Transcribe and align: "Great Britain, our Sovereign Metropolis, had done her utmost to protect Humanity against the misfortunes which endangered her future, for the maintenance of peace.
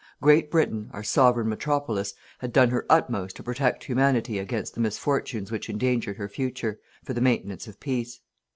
"Great 0.19 0.49
Britain, 0.49 0.89
our 0.93 1.03
Sovereign 1.03 1.47
Metropolis, 1.47 2.15
had 2.39 2.51
done 2.51 2.71
her 2.71 2.87
utmost 2.89 3.35
to 3.35 3.43
protect 3.43 3.83
Humanity 3.83 4.39
against 4.39 4.73
the 4.73 4.81
misfortunes 4.81 5.51
which 5.51 5.69
endangered 5.69 6.17
her 6.17 6.27
future, 6.27 6.79
for 7.03 7.13
the 7.13 7.21
maintenance 7.21 7.67
of 7.67 7.79
peace. 7.79 8.19